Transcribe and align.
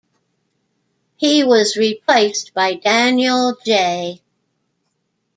He 1.15 1.43
was 1.43 1.77
replaced 1.77 2.55
by 2.55 2.73
Daniel 2.73 3.55
J. 3.63 4.19